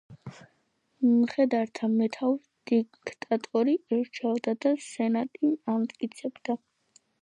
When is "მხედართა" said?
1.09-1.89